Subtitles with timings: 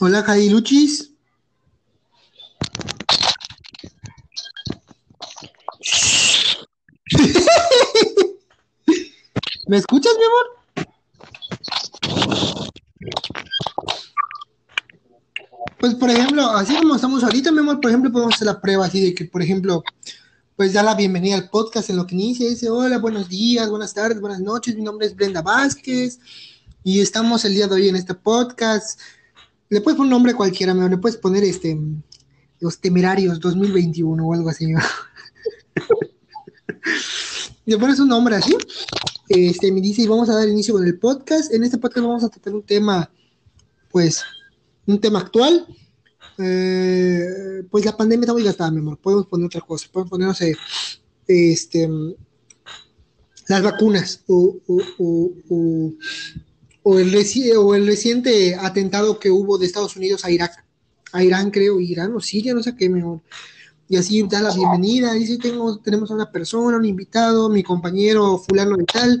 [0.00, 1.12] Hola, Jai Luchis.
[9.68, 10.46] ¿Me escuchas, mi amor?
[15.78, 18.86] Pues, por ejemplo, así como estamos ahorita, mi amor, por ejemplo, podemos hacer la prueba
[18.86, 19.84] así de que, por ejemplo,
[20.56, 23.94] pues da la bienvenida al podcast en lo que inicia, dice, hola, buenos días, buenas
[23.94, 26.18] tardes, buenas noches, mi nombre es Brenda Vázquez
[26.82, 29.00] y estamos el día de hoy en este podcast.
[29.68, 31.78] Le puedes poner un nombre cualquiera, mi amor, le puedes poner este,
[32.60, 34.66] Los Temerarios 2021 o algo así.
[34.66, 34.80] ¿no?
[37.66, 38.56] le pones un nombre así,
[39.28, 41.52] este, me dice, y vamos a dar inicio con el podcast.
[41.52, 43.10] En este podcast vamos a tratar un tema,
[43.90, 44.22] pues,
[44.86, 45.66] un tema actual.
[46.38, 48.98] Eh, pues la pandemia está muy gastada, mi amor.
[48.98, 49.88] Podemos poner otra cosa.
[49.90, 50.54] Podemos poner, no sé,
[51.26, 51.88] este,
[53.48, 55.92] las vacunas o, o, o, o,
[56.84, 60.64] o el, reci- o el reciente atentado que hubo de Estados Unidos a Irak.
[61.12, 63.22] A Irán, creo, Irán o Siria, no sé qué, mi amor.
[63.88, 65.12] Y así da la bienvenida.
[65.14, 69.20] Dice, tengo, tenemos a una persona, un invitado, mi compañero fulano y tal.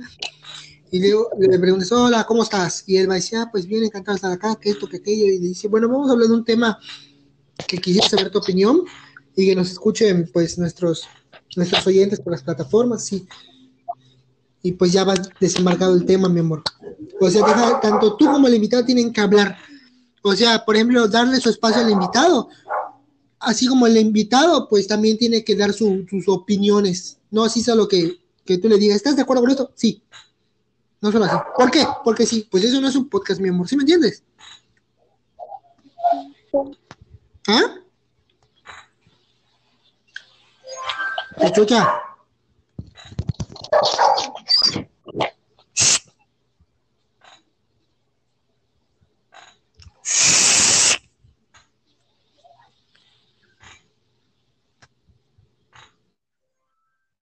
[0.90, 2.84] Y le, le preguntas, hola, ¿cómo estás?
[2.86, 4.98] Y él va a decir, ah, pues bien, encantado de estar acá, que esto, que
[4.98, 5.26] aquello.
[5.26, 6.78] Y dice, bueno, vamos a hablar de un tema
[7.66, 8.82] que quisiera saber tu opinión
[9.34, 11.08] y que nos escuchen, pues, nuestros,
[11.56, 13.26] nuestros oyentes por las plataformas, sí.
[14.62, 16.62] Y pues ya va desembarcado el tema, mi amor.
[17.20, 19.56] O sea, tanto tú como el invitado tienen que hablar.
[20.22, 22.48] O sea, por ejemplo, darle su espacio al invitado.
[23.38, 27.18] Así como el invitado, pues también tiene que dar su- sus opiniones.
[27.30, 29.72] No así solo que, que tú le digas, ¿estás de acuerdo con esto?
[29.74, 30.02] Sí.
[31.00, 31.36] No solo así.
[31.56, 31.86] ¿Por qué?
[32.02, 32.48] Porque sí.
[32.50, 33.68] Pues eso no es un podcast, mi amor.
[33.68, 34.22] ¿Sí me entiendes?
[37.46, 37.74] ¿Ah?
[41.38, 42.03] ¿Me?